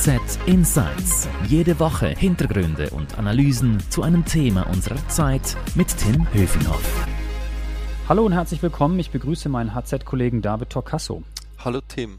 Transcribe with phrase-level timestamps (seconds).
[0.00, 1.28] HZ Insights.
[1.46, 7.06] Jede Woche Hintergründe und Analysen zu einem Thema unserer Zeit mit Tim Höfinghoff.
[8.08, 8.98] Hallo und herzlich willkommen.
[8.98, 11.22] Ich begrüße meinen HZ-Kollegen David Torcasso.
[11.58, 12.18] Hallo Tim.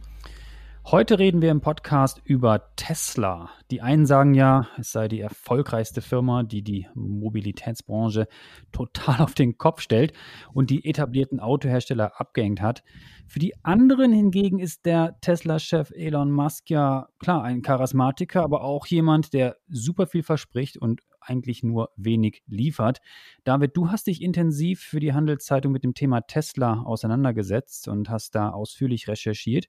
[0.83, 3.51] Heute reden wir im Podcast über Tesla.
[3.69, 8.27] Die einen sagen ja, es sei die erfolgreichste Firma, die die Mobilitätsbranche
[8.71, 10.11] total auf den Kopf stellt
[10.53, 12.83] und die etablierten Autohersteller abgehängt hat.
[13.27, 18.87] Für die anderen hingegen ist der Tesla-Chef Elon Musk ja klar ein Charismatiker, aber auch
[18.87, 20.99] jemand, der super viel verspricht und
[21.31, 23.01] eigentlich nur wenig liefert.
[23.45, 28.35] David, du hast dich intensiv für die Handelszeitung mit dem Thema Tesla auseinandergesetzt und hast
[28.35, 29.67] da ausführlich recherchiert.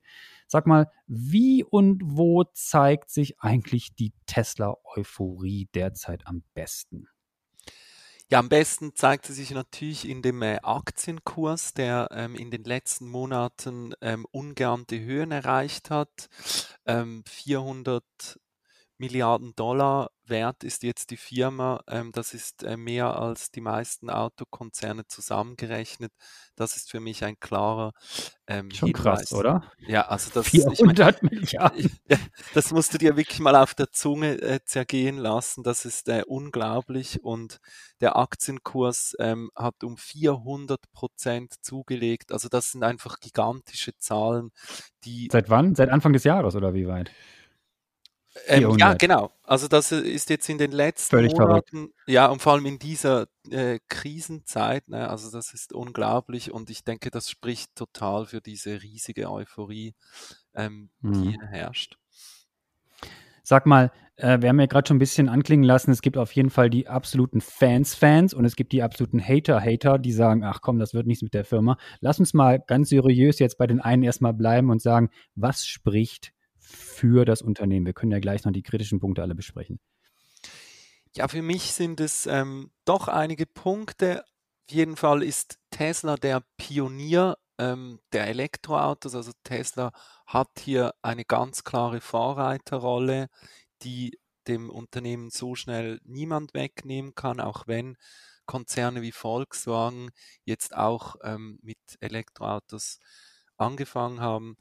[0.48, 7.06] Sag mal, wie und wo zeigt sich eigentlich die Tesla-Euphorie derzeit am besten?
[8.28, 12.64] Ja, am besten zeigt sie sich natürlich in dem äh, Aktienkurs, der ähm, in den
[12.64, 16.30] letzten Monaten ähm, ungeahnte Höhen erreicht hat.
[16.86, 18.02] Ähm, 400
[19.02, 21.82] Milliarden Dollar wert ist jetzt die Firma.
[21.88, 26.12] Ähm, das ist äh, mehr als die meisten Autokonzerne zusammengerechnet.
[26.54, 27.94] Das ist für mich ein klarer
[28.46, 29.02] ähm, Schon Hinweis.
[29.02, 29.72] krass, oder?
[29.88, 31.98] Ja, also das 400 ich mein, Milliarden.
[32.08, 32.16] Ja,
[32.54, 35.64] das musst du dir wirklich mal auf der Zunge äh, zergehen lassen.
[35.64, 37.58] Das ist äh, unglaublich und
[38.00, 42.30] der Aktienkurs ähm, hat um 400 Prozent zugelegt.
[42.30, 44.50] Also das sind einfach gigantische Zahlen,
[45.02, 45.28] die.
[45.32, 45.74] Seit wann?
[45.74, 47.10] Seit Anfang des Jahres oder wie weit?
[48.46, 49.30] Ähm, ja, genau.
[49.42, 51.94] Also das ist jetzt in den letzten Völlig Monaten, verrückt.
[52.06, 56.84] ja, und vor allem in dieser äh, Krisenzeit, ne, also das ist unglaublich und ich
[56.84, 59.94] denke, das spricht total für diese riesige Euphorie,
[60.54, 61.12] ähm, mhm.
[61.12, 61.98] die hier herrscht.
[63.42, 66.32] Sag mal, äh, wir haben ja gerade schon ein bisschen anklingen lassen, es gibt auf
[66.32, 70.78] jeden Fall die absoluten Fans-Fans und es gibt die absoluten Hater-Hater, die sagen, ach komm,
[70.78, 71.76] das wird nichts mit der Firma.
[72.00, 76.32] Lass uns mal ganz seriös jetzt bei den einen erstmal bleiben und sagen, was spricht
[76.72, 77.86] für das Unternehmen?
[77.86, 79.80] Wir können ja gleich noch die kritischen Punkte alle besprechen.
[81.14, 84.22] Ja, für mich sind es ähm, doch einige Punkte.
[84.22, 89.14] Auf jeden Fall ist Tesla der Pionier ähm, der Elektroautos.
[89.14, 89.92] Also Tesla
[90.26, 93.28] hat hier eine ganz klare Vorreiterrolle,
[93.82, 94.18] die
[94.48, 97.96] dem Unternehmen so schnell niemand wegnehmen kann, auch wenn
[98.46, 100.10] Konzerne wie Volkswagen
[100.44, 102.98] jetzt auch ähm, mit Elektroautos
[103.56, 104.56] angefangen haben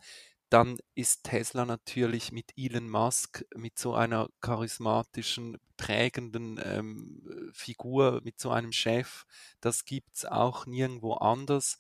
[0.52, 8.38] dann ist Tesla natürlich mit Elon Musk, mit so einer charismatischen, prägenden ähm, Figur, mit
[8.40, 9.26] so einem Chef,
[9.62, 11.80] das gibt es auch nirgendwo anders.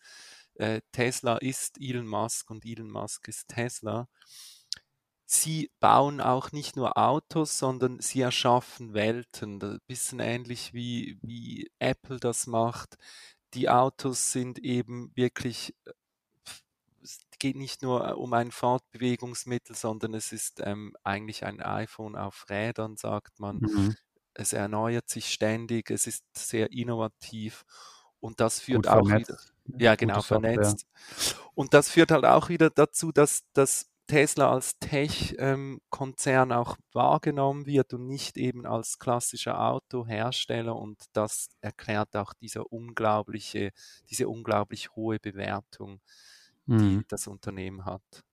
[0.55, 4.07] Äh, Tesla ist Elon Musk und Elon Musk ist Tesla.
[5.25, 9.61] Sie bauen auch nicht nur Autos, sondern sie erschaffen Welten.
[9.61, 12.97] Ein bisschen ähnlich wie, wie Apple das macht.
[13.53, 15.91] Die Autos sind eben wirklich äh,
[17.41, 22.45] geht nicht nur äh, um ein Fortbewegungsmittel, sondern es ist ähm, eigentlich ein iPhone auf
[22.49, 23.57] Rädern, sagt man.
[23.57, 23.95] Mhm.
[24.33, 27.65] Es erneuert sich ständig, es ist sehr innovativ
[28.21, 29.53] und das führt Gut auch vernetzt.
[29.65, 29.79] wieder.
[29.79, 30.85] Ja, genau, vernetzt.
[31.53, 37.65] Und das führt halt auch wieder dazu, dass, dass Tesla als Tech-Konzern ähm, auch wahrgenommen
[37.65, 43.71] wird und nicht eben als klassischer Autohersteller und das erklärt auch diese unglaubliche,
[44.09, 46.01] diese unglaublich hohe Bewertung
[46.65, 47.05] die mhm.
[47.07, 48.23] das Unternehmen hat.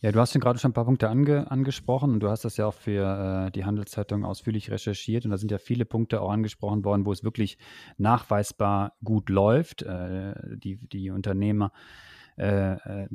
[0.00, 2.56] Ja, du hast ja gerade schon ein paar Punkte ange angesprochen und du hast das
[2.56, 6.30] ja auch für äh, die Handelszeitung ausführlich recherchiert und da sind ja viele Punkte auch
[6.30, 7.56] angesprochen worden, wo es wirklich
[7.96, 9.82] nachweisbar gut läuft.
[9.82, 11.72] Äh, die, die Unternehmer
[12.36, 13.08] äh, äh,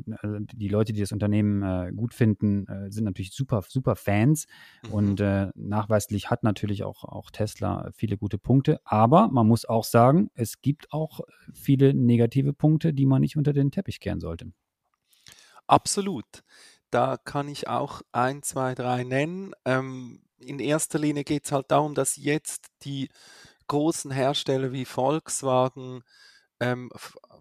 [0.53, 4.47] die Leute, die das Unternehmen äh, gut finden, äh, sind natürlich super, super Fans.
[4.83, 4.93] Mhm.
[4.93, 8.79] Und äh, nachweislich hat natürlich auch, auch Tesla viele gute Punkte.
[8.83, 11.21] Aber man muss auch sagen, es gibt auch
[11.53, 14.51] viele negative Punkte, die man nicht unter den Teppich kehren sollte.
[15.67, 16.43] Absolut.
[16.89, 19.53] Da kann ich auch ein, zwei, drei nennen.
[19.65, 23.09] Ähm, in erster Linie geht es halt darum, dass jetzt die
[23.67, 26.03] großen Hersteller wie Volkswagen,
[26.61, 26.89] ähm,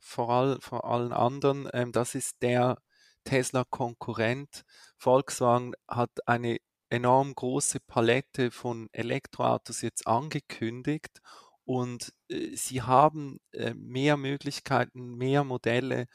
[0.00, 2.78] vor, all, vor allen anderen, ähm, das ist der
[3.24, 4.64] Tesla-Konkurrent.
[4.96, 6.58] Volkswagen hat eine
[6.88, 11.20] enorm große Palette von Elektroautos jetzt angekündigt
[11.64, 16.06] und äh, sie haben äh, mehr Möglichkeiten, mehr Modelle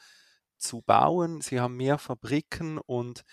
[0.58, 1.40] zu bauen.
[1.40, 3.24] Sie haben mehr Fabriken und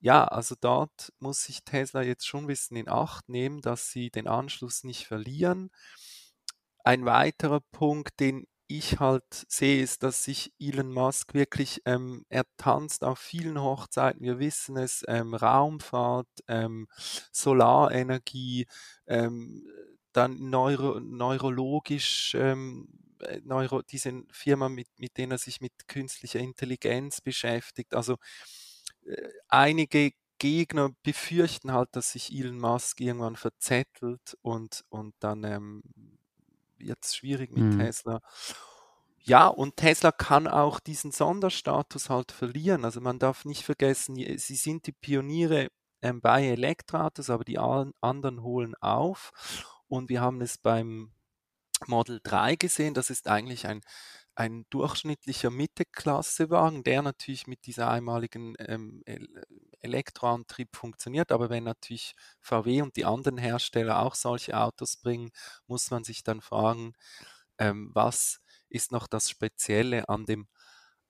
[0.00, 4.10] ja, also dort muss sich Tesla jetzt schon ein bisschen in Acht nehmen, dass sie
[4.10, 5.70] den Anschluss nicht verlieren.
[6.84, 8.46] Ein weiterer Punkt, den
[8.78, 14.22] ich halt sehe, ist, dass sich Elon Musk wirklich, ähm, er tanzt auf vielen Hochzeiten,
[14.22, 16.88] wir wissen es, ähm, Raumfahrt, ähm,
[17.32, 18.66] Solarenergie,
[19.06, 19.66] ähm,
[20.12, 22.88] dann neuro, neurologisch, ähm,
[23.20, 27.94] äh, Neuro, diese Firma, mit, mit denen er sich mit künstlicher Intelligenz beschäftigt.
[27.94, 28.16] Also
[29.06, 35.44] äh, einige Gegner befürchten halt, dass sich Elon Musk irgendwann verzettelt und, und dann
[36.88, 37.78] es schwierig mit Mhm.
[37.78, 38.20] Tesla.
[39.26, 42.84] Ja, und Tesla kann auch diesen Sonderstatus halt verlieren.
[42.84, 45.68] Also man darf nicht vergessen, sie sind die Pioniere
[46.02, 49.32] ähm, bei Elektroautos, aber die an- anderen holen auf.
[49.88, 51.12] Und wir haben es beim
[51.86, 52.94] Model 3 gesehen.
[52.94, 53.80] Das ist eigentlich ein,
[54.34, 59.02] ein durchschnittlicher Mittelklassewagen, der natürlich mit dieser einmaligen ähm,
[59.84, 61.30] Elektroantrieb funktioniert.
[61.32, 65.30] Aber wenn natürlich VW und die anderen Hersteller auch solche Autos bringen,
[65.66, 66.94] muss man sich dann fragen,
[67.58, 70.48] ähm, was ist noch das Spezielle an dem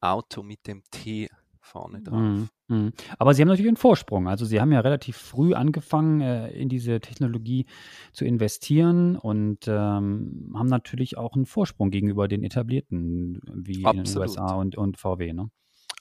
[0.00, 1.29] Auto mit dem T
[1.61, 2.21] vorne drauf?
[2.21, 2.49] Mhm.
[2.69, 2.93] Mhm.
[3.19, 4.29] Aber Sie haben natürlich einen Vorsprung.
[4.29, 7.67] Also Sie haben ja relativ früh angefangen, äh, in diese Technologie
[8.12, 13.99] zu investieren und ähm, haben natürlich auch einen Vorsprung gegenüber den etablierten, wie in den
[14.00, 14.29] Absolut.
[14.29, 15.32] USA und, und VW.
[15.32, 15.50] Ne?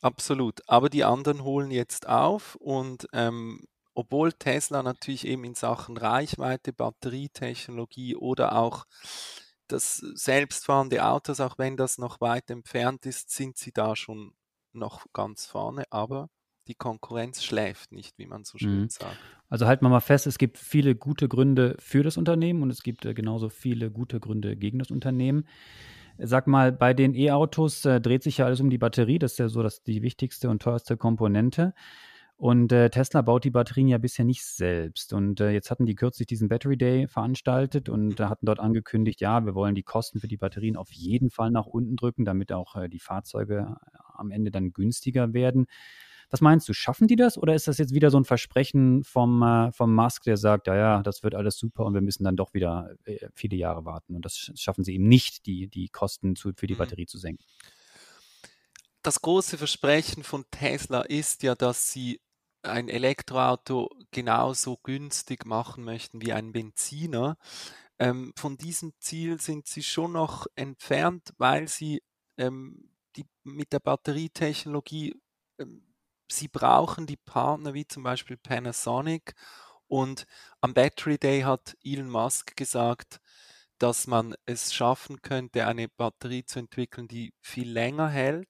[0.04, 0.62] Absolut.
[0.68, 3.66] Aber die anderen holen jetzt auf und ähm,
[3.96, 8.86] obwohl Tesla natürlich eben in Sachen Reichweite, Batterietechnologie oder auch
[9.68, 14.36] das selbstfahrende Autos, auch wenn das noch weit entfernt ist, sind sie da schon
[14.74, 15.86] noch ganz vorne.
[15.92, 16.30] Aber
[16.68, 18.90] die Konkurrenz schläft nicht, wie man so schön Mhm.
[18.90, 19.22] sagt.
[19.50, 22.84] Also halten wir mal fest, es gibt viele gute Gründe für das Unternehmen und es
[22.84, 25.48] gibt äh, genauso viele gute Gründe gegen das Unternehmen.
[26.18, 29.20] Sag mal, bei den E-Autos äh, dreht sich ja alles um die Batterie.
[29.20, 31.74] Das ist ja so das, die wichtigste und teuerste Komponente.
[32.38, 35.14] Und äh, Tesla baut die Batterien ja bisher nicht selbst.
[35.14, 39.22] Und äh, jetzt hatten die kürzlich diesen Battery Day veranstaltet und äh, hatten dort angekündigt,
[39.22, 42.52] ja, wir wollen die Kosten für die Batterien auf jeden Fall nach unten drücken, damit
[42.52, 43.78] auch äh, die Fahrzeuge
[44.14, 45.68] am Ende dann günstiger werden.
[46.34, 49.44] Was meinst du, schaffen die das oder ist das jetzt wieder so ein Versprechen vom,
[49.44, 52.36] äh, vom Musk, der sagt, ja, ja, das wird alles super und wir müssen dann
[52.36, 55.90] doch wieder äh, viele Jahre warten und das sch- schaffen sie eben nicht, die, die
[55.90, 56.76] Kosten zu, für die Mhm.
[56.76, 57.46] Batterie zu senken?
[59.02, 62.22] Das große Versprechen von Tesla ist ja, dass sie
[62.62, 67.38] ein Elektroauto genauso günstig machen möchten wie ein Benziner.
[68.00, 72.02] Ähm, von diesem Ziel sind sie schon noch entfernt, weil sie
[72.38, 75.16] ähm, die, mit der Batterietechnologie,
[75.60, 75.93] ähm,
[76.32, 79.34] sie brauchen die Partner wie zum Beispiel Panasonic.
[79.88, 80.26] Und
[80.62, 83.20] am Battery Day hat Elon Musk gesagt,
[83.80, 88.50] dass man es schaffen könnte, eine Batterie zu entwickeln, die viel länger hält.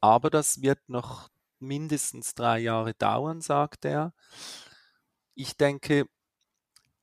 [0.00, 1.28] Aber das wird noch
[1.60, 4.12] mindestens drei Jahre dauern, sagt er.
[5.34, 6.06] Ich denke,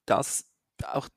[0.06, 0.46] dass
[0.84, 1.10] auch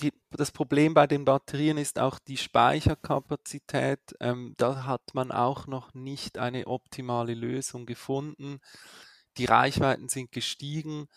[0.00, 4.00] die, das Problem bei den Batterien ist auch die Speicherkapazität.
[4.20, 8.58] Ähm, da hat man auch noch nicht eine optimale Lösung gefunden.
[9.38, 11.08] Die Reichweiten sind gestiegen,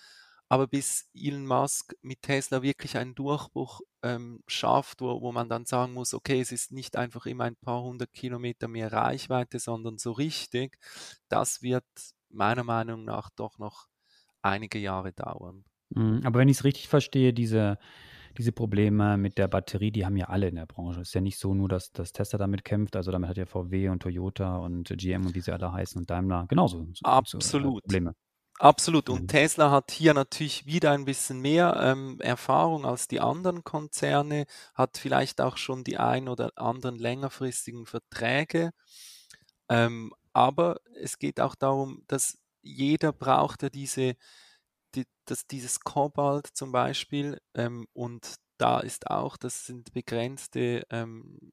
[0.50, 5.66] aber bis Elon Musk mit Tesla wirklich einen Durchbruch ähm, schafft, wo, wo man dann
[5.66, 9.98] sagen muss, okay, es ist nicht einfach immer ein paar hundert Kilometer mehr Reichweite, sondern
[9.98, 10.78] so richtig,
[11.30, 11.86] das wird
[12.30, 13.88] meiner Meinung nach doch noch
[14.42, 15.66] einige Jahre dauern.
[15.90, 17.78] Mhm, Aber wenn ich es richtig verstehe, diese,
[18.40, 21.02] diese Probleme mit der Batterie, die haben ja alle in der Branche.
[21.02, 23.46] Es ist ja nicht so nur, dass, dass Tesla damit kämpft, also damit hat ja
[23.46, 27.04] VW und Toyota und GM und wie sie alle heißen und Daimler genauso so, so,
[27.04, 27.84] äh, Absolut.
[27.84, 28.16] Probleme.
[28.60, 29.10] Absolut.
[29.10, 29.28] Und Mhm.
[29.28, 34.98] Tesla hat hier natürlich wieder ein bisschen mehr ähm, Erfahrung als die anderen Konzerne, hat
[34.98, 38.72] vielleicht auch schon die ein oder anderen längerfristigen Verträge.
[39.70, 44.16] Ähm, aber es geht auch darum, dass jeder braucht ja diese,
[44.96, 47.40] die, das, dieses Kobalt zum Beispiel.
[47.56, 51.52] Ähm, und da ist auch, das sind begrenzte, ähm,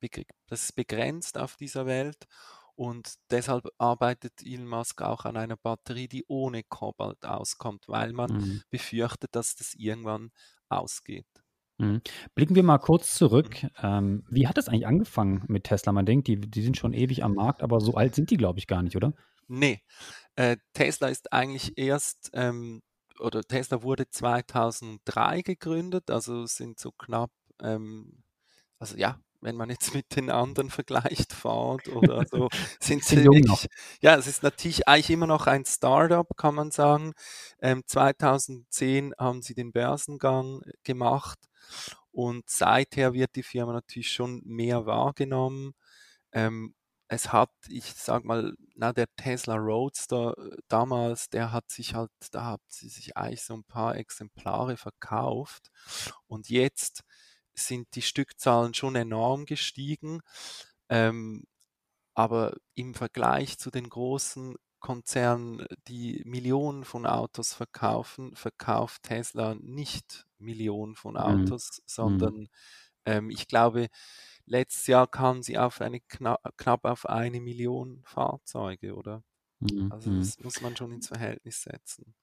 [0.00, 2.26] beg- das ist begrenzt auf dieser Welt.
[2.74, 8.32] Und deshalb arbeitet Elon Musk auch an einer Batterie, die ohne Kobalt auskommt, weil man
[8.32, 8.62] Mhm.
[8.70, 10.30] befürchtet, dass das irgendwann
[10.68, 11.26] ausgeht.
[11.78, 12.00] Mhm.
[12.34, 13.54] Blicken wir mal kurz Mhm.
[13.54, 13.66] zurück.
[13.82, 15.92] Ähm, wie hat es eigentlich angefangen mit Tesla?
[15.92, 18.58] Man denkt, die, die sind schon ewig am Markt, aber so alt sind die, glaube
[18.58, 19.14] ich, gar nicht, oder?
[19.48, 19.82] Nee,
[20.36, 22.82] äh, Tesla ist eigentlich erst, ähm,
[23.20, 28.22] oder Tesla wurde 2003 gegründet, also sind so knapp, ähm,
[28.78, 32.48] also ja, wenn man jetzt mit den anderen vergleicht, Ford oder so,
[32.80, 33.68] sind sie wirklich,
[34.00, 37.12] ja, es ist natürlich eigentlich immer noch ein Startup, kann man sagen.
[37.60, 41.38] Ähm, 2010 haben sie den Börsengang gemacht
[42.12, 45.74] und seither wird die Firma natürlich schon mehr wahrgenommen.
[46.32, 46.74] Ähm,
[47.08, 52.10] es hat, ich sag mal, na, der Tesla Roadster äh, damals, der hat sich halt,
[52.32, 55.70] da hat sie sich eigentlich so ein paar Exemplare verkauft.
[56.26, 57.02] Und jetzt
[57.54, 60.20] sind die Stückzahlen schon enorm gestiegen.
[60.88, 61.44] Ähm,
[62.14, 70.26] aber im Vergleich zu den großen Konzernen, die Millionen von Autos verkaufen, verkauft Tesla nicht
[70.38, 71.52] Millionen von Mhm.
[71.56, 72.32] Autos, Mhm.
[72.32, 72.48] sondern
[73.06, 73.88] ähm, ich glaube,
[74.46, 79.22] letztes Jahr kamen sie auf eine knapp, knapp auf eine Million Fahrzeuge, oder?
[79.60, 79.90] Mhm.
[79.92, 80.18] Also mhm.
[80.18, 82.14] das muss man schon ins Verhältnis setzen.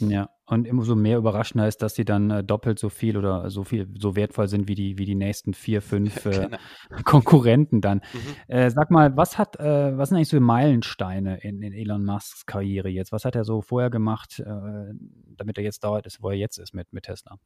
[0.00, 3.50] Ja, und immer so mehr überraschender ist, dass sie dann äh, doppelt so viel oder
[3.50, 6.58] so viel, so wertvoll sind wie die, wie die nächsten vier, fünf äh, genau.
[7.04, 8.02] Konkurrenten dann.
[8.12, 8.54] Mhm.
[8.54, 12.46] Äh, sag mal, was hat, äh, was sind eigentlich so Meilensteine in, in, Elon Musks
[12.46, 13.10] Karriere jetzt?
[13.10, 14.92] Was hat er so vorher gemacht, äh,
[15.36, 17.36] damit er jetzt dauert ist, wo er jetzt ist mit, mit Tesla?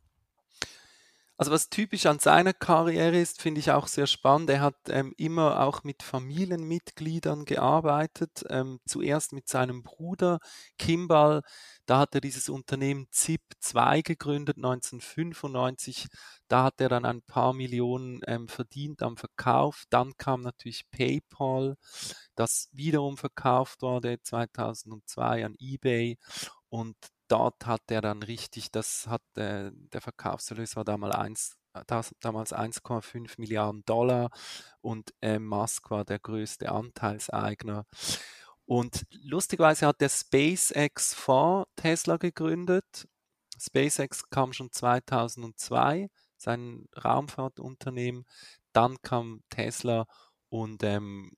[1.39, 4.51] Also was typisch an seiner Karriere ist, finde ich auch sehr spannend.
[4.51, 8.45] Er hat ähm, immer auch mit Familienmitgliedern gearbeitet.
[8.49, 10.39] Ähm, zuerst mit seinem Bruder
[10.79, 11.43] Kimball.
[11.87, 16.07] Da hat er dieses Unternehmen ZIP2 gegründet, 1995.
[16.49, 19.85] Da hat er dann ein paar Millionen ähm, verdient am Verkauf.
[19.91, 21.77] Dann kam natürlich PayPal,
[22.37, 26.19] das wiederum verkauft wurde 2002 an eBay.
[26.69, 26.97] Und
[27.33, 32.53] dort hat er dann richtig, das hat äh, der Verkaufserlös war damals 1, das, damals
[32.53, 34.31] 1,5 Milliarden Dollar
[34.83, 37.87] und äh, Musk war der größte Anteilseigner.
[38.67, 43.09] Und lustigerweise hat der SpaceX vor Tesla gegründet.
[43.59, 48.27] SpaceX kam schon 2002, sein Raumfahrtunternehmen.
[48.75, 50.05] Dann kam Tesla
[50.51, 51.33] und ähm,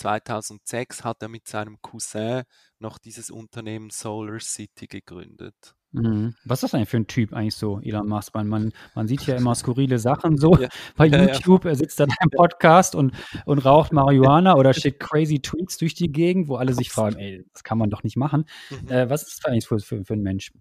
[0.00, 2.42] 2006 hat er mit seinem Cousin
[2.78, 5.74] noch dieses Unternehmen Solar City gegründet.
[5.92, 6.34] Mhm.
[6.44, 8.34] Was ist das eigentlich für ein Typ eigentlich so, Elon Musk?
[8.34, 10.68] Man, man, man sieht ja immer skurrile Sachen so ja.
[10.96, 11.64] bei YouTube.
[11.64, 11.72] Ja.
[11.72, 13.12] Er sitzt dann im Podcast und,
[13.44, 17.44] und raucht Marihuana oder schickt crazy Tweets durch die Gegend, wo alle sich fragen, ey,
[17.52, 18.44] das kann man doch nicht machen.
[18.70, 18.88] Mhm.
[18.88, 20.52] Äh, was ist das eigentlich für, für, für ein Mensch?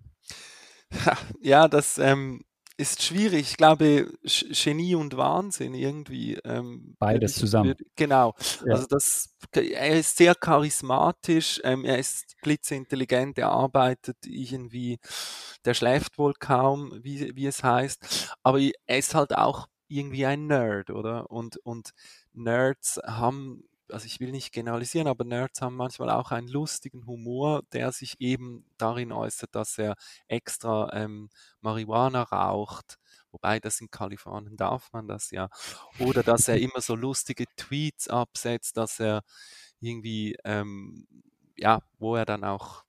[1.41, 2.41] Ja, das ähm,
[2.79, 3.41] ist schwierig.
[3.51, 6.35] Ich glaube, Genie und Wahnsinn irgendwie.
[6.45, 7.75] Ähm, Beides ich, zusammen.
[7.97, 8.33] Genau.
[8.65, 8.75] Ja.
[8.75, 14.99] Also das, er ist sehr charismatisch, ähm, er ist blitzintelligent, er arbeitet irgendwie,
[15.65, 18.37] der schläft wohl kaum, wie, wie es heißt.
[18.43, 21.29] Aber er ist halt auch irgendwie ein Nerd, oder?
[21.29, 21.91] Und, und
[22.31, 27.63] Nerds haben also ich will nicht generalisieren, aber Nerds haben manchmal auch einen lustigen Humor,
[27.73, 29.95] der sich eben darin äußert, dass er
[30.27, 31.29] extra ähm,
[31.61, 32.97] Marihuana raucht.
[33.31, 35.49] Wobei das in Kalifornien darf man das ja.
[35.99, 39.21] Oder dass er immer so lustige Tweets absetzt, dass er
[39.81, 41.07] irgendwie, ähm,
[41.57, 42.83] ja, wo er dann auch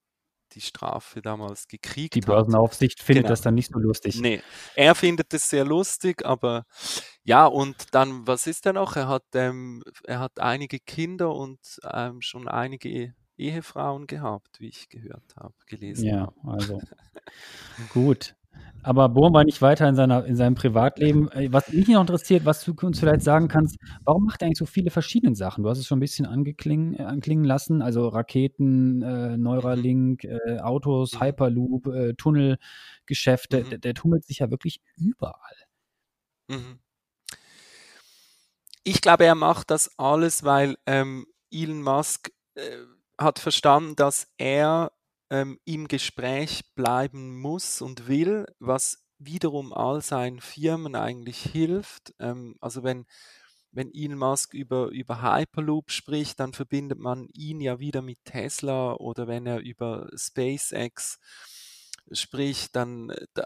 [0.54, 3.32] die Strafe damals gekriegt Die Börsenaufsicht findet genau.
[3.32, 4.20] das dann nicht so lustig.
[4.20, 4.42] Nee,
[4.74, 6.64] er findet es sehr lustig, aber
[7.22, 8.96] ja, und dann, was ist er noch?
[8.96, 11.60] Er hat, ähm, er hat einige Kinder und
[11.92, 16.06] ähm, schon einige Ehefrauen gehabt, wie ich gehört habe, gelesen.
[16.06, 16.80] Ja, also
[17.92, 18.34] gut.
[18.82, 21.30] Aber Bohm war nicht weiter in, seiner, in seinem Privatleben.
[21.32, 24.58] Äh, was mich noch interessiert, was du uns vielleicht sagen kannst, warum macht er eigentlich
[24.58, 25.64] so viele verschiedene Sachen?
[25.64, 30.58] Du hast es schon ein bisschen angeklingen, äh, anklingen lassen, also Raketen, äh, Neuralink, äh,
[30.60, 31.20] Autos, mhm.
[31.20, 33.64] Hyperloop, äh, Tunnelgeschäfte.
[33.64, 33.70] Mhm.
[33.70, 35.34] Der, der, tummelt sich ja wirklich überall.
[36.48, 36.78] Mhm.
[38.82, 42.62] Ich glaube, er macht das alles, weil ähm, Elon Musk äh,
[43.18, 44.92] hat verstanden, dass er
[45.30, 52.14] ähm, im Gespräch bleiben muss und will, was wiederum all seinen Firmen eigentlich hilft.
[52.18, 53.06] Ähm, also wenn,
[53.70, 58.94] wenn Elon Musk über, über Hyperloop spricht, dann verbindet man ihn ja wieder mit Tesla
[58.94, 61.18] oder wenn er über SpaceX
[62.10, 63.44] spricht, dann äh, da,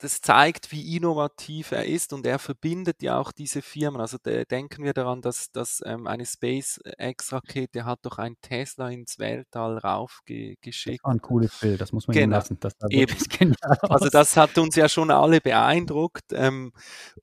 [0.00, 4.00] das zeigt, wie innovativ er ist und er verbindet ja auch diese Firmen.
[4.00, 9.18] Also de, denken wir daran, dass, dass ähm, eine SpaceX-Rakete hat doch ein Tesla ins
[9.18, 11.00] Weltall raufgeschickt.
[11.00, 12.36] Das war ein cooles Bild, das muss man genau.
[12.36, 12.58] lassen.
[12.60, 13.16] Das Eben.
[13.82, 16.72] Also das hat uns ja schon alle beeindruckt ähm,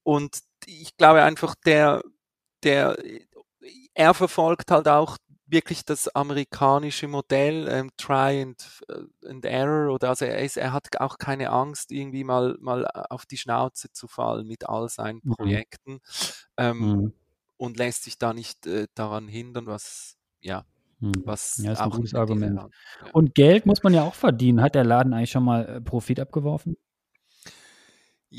[0.04, 2.02] und ich glaube einfach, der,
[2.64, 2.98] der,
[3.94, 10.10] er verfolgt halt auch wirklich das amerikanische Modell, ähm, Try and, äh, and Error, oder
[10.10, 13.92] also er, ist, er hat auch keine Angst, irgendwie mal, mal äh, auf die Schnauze
[13.92, 15.36] zu fallen mit all seinen mhm.
[15.36, 16.00] Projekten
[16.58, 17.14] ähm, mhm.
[17.58, 20.66] und lässt sich da nicht äh, daran hindern, was, ja,
[21.00, 21.14] mhm.
[21.26, 22.60] was ja, ist ein gutes Argument.
[22.60, 22.70] Ja.
[23.14, 24.62] Und Geld muss man ja auch verdienen.
[24.62, 26.76] Hat der Laden eigentlich schon mal äh, Profit abgeworfen?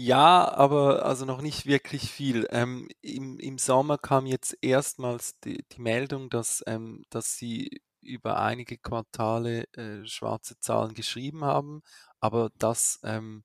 [0.00, 2.46] Ja, aber also noch nicht wirklich viel.
[2.52, 8.40] Ähm, im, Im Sommer kam jetzt erstmals die, die Meldung, dass, ähm, dass sie über
[8.40, 11.82] einige Quartale äh, schwarze Zahlen geschrieben haben,
[12.20, 13.42] aber das ähm,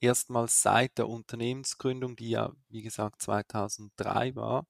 [0.00, 4.66] erstmals seit der Unternehmensgründung, die ja, wie gesagt, 2003 war.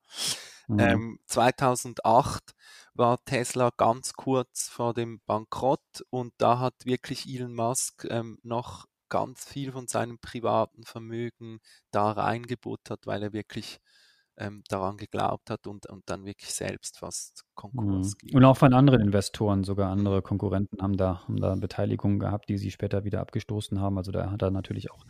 [0.69, 0.79] Mhm.
[0.79, 2.55] Ähm, 2008
[2.95, 8.87] war Tesla ganz kurz vor dem Bankrott und da hat wirklich Elon Musk ähm, noch
[9.09, 11.61] ganz viel von seinem privaten Vermögen
[11.91, 13.79] da reingebuttert, weil er wirklich
[14.39, 18.37] ähm, daran geglaubt hat und, und dann wirklich selbst fast Konkurs mhm.
[18.37, 22.57] Und auch von anderen Investoren, sogar andere Konkurrenten haben da, haben da Beteiligungen gehabt, die
[22.57, 23.99] sie später wieder abgestoßen haben.
[23.99, 25.05] Also da hat er natürlich auch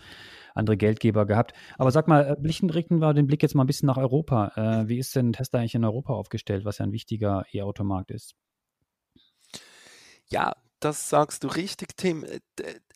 [0.54, 1.52] andere Geldgeber gehabt.
[1.76, 4.52] Aber sag mal, äh, blicken richten wir den Blick jetzt mal ein bisschen nach Europa.
[4.56, 8.34] Äh, wie ist denn Tesla eigentlich in Europa aufgestellt, was ja ein wichtiger E-Automarkt ist?
[10.30, 12.24] Ja, das sagst du richtig, Tim.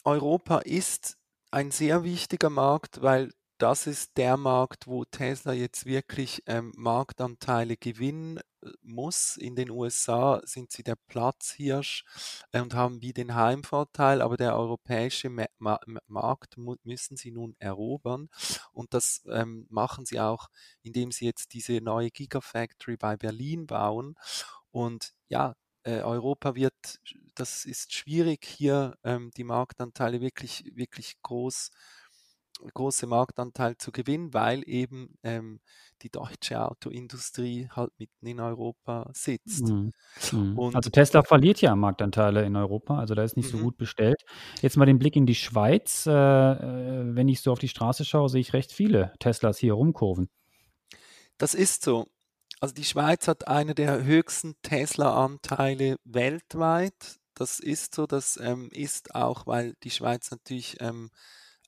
[0.05, 1.17] Europa ist
[1.51, 7.77] ein sehr wichtiger Markt, weil das ist der Markt, wo Tesla jetzt wirklich ähm, Marktanteile
[7.77, 9.37] gewinnen äh, muss.
[9.37, 12.05] In den USA sind sie der Platzhirsch
[12.51, 15.79] äh, und haben wie den Heimvorteil, aber der europäische Ma Ma
[16.09, 18.31] Markt müssen sie nun erobern.
[18.73, 20.49] Und das ähm, machen sie auch,
[20.83, 24.17] indem sie jetzt diese neue Gigafactory bei Berlin bauen.
[24.73, 27.01] Und ja, äh, Europa wird,
[27.35, 31.71] das ist schwierig hier ähm, die Marktanteile wirklich, wirklich groß
[32.75, 35.61] große Marktanteil zu gewinnen, weil eben ähm,
[36.03, 39.69] die deutsche Autoindustrie halt mitten in Europa sitzt.
[39.69, 39.93] Mhm.
[40.33, 40.71] Mhm.
[40.75, 43.63] also Tesla verliert ja Marktanteile in Europa, also da ist nicht so mhm.
[43.63, 44.23] gut bestellt.
[44.61, 46.07] Jetzt mal den Blick in die Schweiz.
[46.07, 49.75] Äh, äh, wenn ich so auf die Straße schaue, sehe ich recht viele Teslas hier
[49.75, 50.29] rumkurven.
[51.39, 52.07] Das ist so.
[52.63, 57.19] Also die Schweiz hat eine der höchsten Tesla-Anteile weltweit.
[57.35, 58.07] Das ist so.
[58.07, 61.11] Das ähm, ist auch, weil die Schweiz natürlich ähm,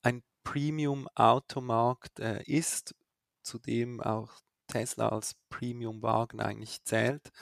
[0.03, 2.95] ein Premium-Automarkt äh, ist,
[3.43, 4.31] zu dem auch
[4.69, 7.33] Tesla als Premium-Wagen eigentlich zählt.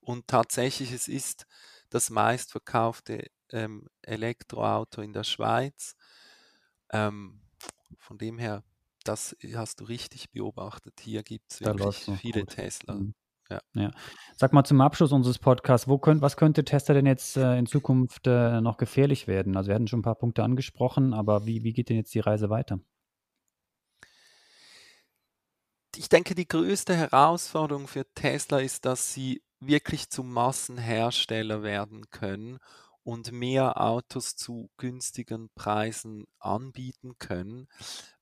[0.00, 1.46] Und tatsächlich, es ist
[1.90, 5.96] das meistverkaufte ähm, Elektroauto in der Schweiz.
[6.90, 7.42] Ähm,
[7.98, 8.64] von dem her,
[9.04, 10.94] das hast du richtig beobachtet.
[11.00, 12.50] Hier gibt es wirklich viele gut.
[12.50, 12.94] Tesla.
[12.94, 13.14] Mhm.
[13.50, 13.60] Ja.
[13.74, 13.90] ja.
[14.36, 17.66] Sag mal zum Abschluss unseres Podcasts, wo könnt, was könnte Tesla denn jetzt äh, in
[17.66, 19.56] Zukunft äh, noch gefährlich werden?
[19.56, 22.20] Also wir hatten schon ein paar Punkte angesprochen, aber wie, wie geht denn jetzt die
[22.20, 22.80] Reise weiter?
[25.96, 32.58] Ich denke, die größte Herausforderung für Tesla ist, dass sie wirklich zum Massenhersteller werden können
[33.04, 37.68] und mehr Autos zu günstigen Preisen anbieten können.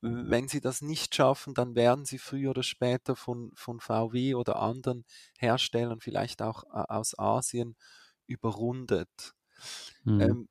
[0.00, 4.56] Wenn sie das nicht schaffen, dann werden sie früher oder später von, von VW oder
[4.56, 5.04] anderen
[5.38, 7.76] Herstellern, vielleicht auch äh, aus Asien,
[8.26, 9.34] überrundet.
[10.04, 10.20] Mhm.
[10.20, 10.48] Ähm,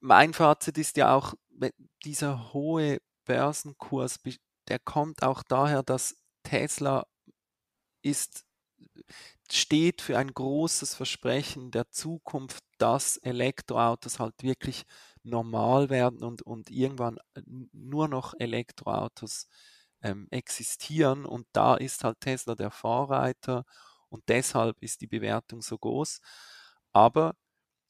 [0.00, 1.34] mein Fazit ist ja auch,
[2.04, 4.18] dieser hohe Börsenkurs,
[4.68, 7.06] der kommt auch daher, dass Tesla
[8.02, 8.44] ist
[9.50, 14.84] steht für ein großes Versprechen der Zukunft, dass Elektroautos halt wirklich
[15.22, 17.42] normal werden und, und irgendwann äh,
[17.72, 19.48] nur noch Elektroautos
[20.02, 21.24] ähm, existieren.
[21.26, 23.64] Und da ist halt Tesla der Vorreiter
[24.08, 26.20] und deshalb ist die Bewertung so groß.
[26.92, 27.34] Aber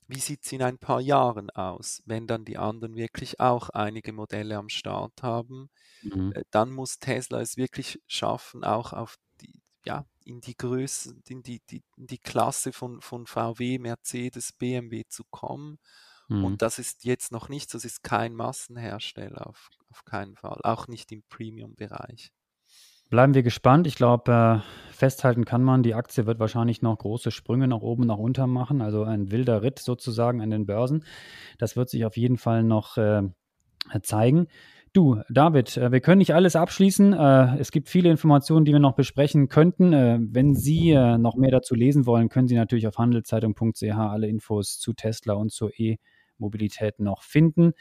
[0.08, 4.12] wie sieht es in ein paar Jahren aus, wenn dann die anderen wirklich auch einige
[4.12, 5.70] Modelle am Start haben?
[6.02, 6.34] Mhm.
[6.34, 11.42] Äh, dann muss Tesla es wirklich schaffen, auch auf die, ja, in die Größe, in
[11.42, 15.78] die, die, in die Klasse von, von VW, Mercedes, BMW zu kommen.
[16.28, 16.44] Mhm.
[16.44, 20.88] Und das ist jetzt noch nichts, das ist kein Massenhersteller, auf, auf keinen Fall, auch
[20.88, 22.32] nicht im Premium-Bereich.
[23.10, 23.86] Bleiben wir gespannt.
[23.86, 28.06] Ich glaube, äh, festhalten kann man, die Aktie wird wahrscheinlich noch große Sprünge nach oben,
[28.06, 28.80] nach unten machen.
[28.80, 31.04] Also ein wilder Ritt sozusagen an den Börsen.
[31.58, 33.22] Das wird sich auf jeden Fall noch äh,
[34.02, 34.48] zeigen.
[34.94, 37.14] Du, David, äh, wir können nicht alles abschließen.
[37.14, 39.92] Äh, es gibt viele Informationen, die wir noch besprechen könnten.
[39.92, 44.78] Äh, wenn Sie noch mehr dazu lesen wollen, können Sie natürlich auf handelszeitung.ch alle Infos
[44.78, 47.72] zu Tesla und zur E-Mobilität noch finden.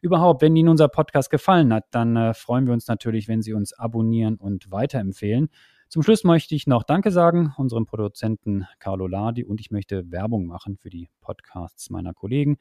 [0.00, 3.74] Überhaupt, wenn Ihnen unser Podcast gefallen hat, dann freuen wir uns natürlich, wenn Sie uns
[3.74, 5.50] abonnieren und weiterempfehlen.
[5.88, 10.46] Zum Schluss möchte ich noch Danke sagen unserem Produzenten Carlo Ladi und ich möchte Werbung
[10.46, 12.56] machen für die Podcasts meiner Kollegen.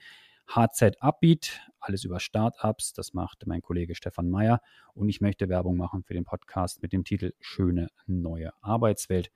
[0.47, 2.93] HZ Upbeat, alles über Startups.
[2.93, 4.61] Das macht mein Kollege Stefan Meyer.
[4.93, 9.31] Und ich möchte Werbung machen für den Podcast mit dem Titel Schöne neue Arbeitswelt.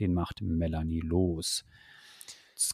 [0.00, 1.64] Den macht Melanie Los.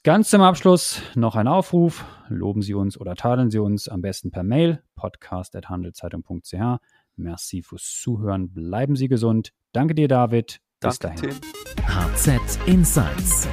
[0.02, 2.04] Ganz zum Abschluss noch ein Aufruf.
[2.28, 6.80] Loben Sie uns oder tadeln Sie uns am besten per Mail podcast.handelszeitung.ch.
[7.16, 8.52] Merci fürs Zuhören.
[8.52, 9.52] Bleiben Sie gesund.
[9.72, 10.60] Danke dir, David.
[10.80, 11.40] Bis Danke, dahin.
[11.40, 11.86] Tim.
[11.86, 13.48] HZ Insights